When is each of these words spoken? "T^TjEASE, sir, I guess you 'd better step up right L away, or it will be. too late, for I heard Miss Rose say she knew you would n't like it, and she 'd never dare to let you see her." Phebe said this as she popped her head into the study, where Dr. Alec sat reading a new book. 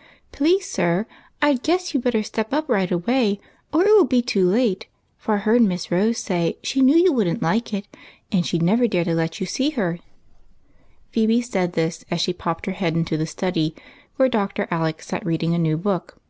"T^TjEASE, 0.34 0.62
sir, 0.64 1.06
I 1.40 1.54
guess 1.54 1.94
you 1.94 1.98
'd 2.00 2.04
better 2.04 2.22
step 2.22 2.52
up 2.52 2.68
right 2.68 2.92
L 2.92 2.98
away, 2.98 3.40
or 3.72 3.80
it 3.86 3.92
will 3.96 4.04
be. 4.04 4.20
too 4.20 4.46
late, 4.46 4.88
for 5.16 5.36
I 5.36 5.38
heard 5.38 5.62
Miss 5.62 5.90
Rose 5.90 6.18
say 6.18 6.58
she 6.62 6.82
knew 6.82 6.94
you 6.98 7.14
would 7.14 7.26
n't 7.26 7.40
like 7.40 7.72
it, 7.72 7.86
and 8.30 8.44
she 8.44 8.58
'd 8.58 8.62
never 8.62 8.86
dare 8.86 9.04
to 9.04 9.14
let 9.14 9.40
you 9.40 9.46
see 9.46 9.70
her." 9.70 10.00
Phebe 11.12 11.40
said 11.40 11.72
this 11.72 12.04
as 12.10 12.20
she 12.20 12.34
popped 12.34 12.66
her 12.66 12.72
head 12.72 12.94
into 12.94 13.16
the 13.16 13.26
study, 13.26 13.74
where 14.16 14.28
Dr. 14.28 14.68
Alec 14.70 15.00
sat 15.00 15.24
reading 15.24 15.54
a 15.54 15.58
new 15.58 15.78
book. 15.78 16.20